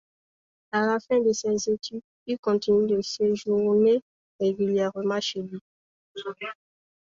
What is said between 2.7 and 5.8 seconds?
de séjourner régulièrement chez lui.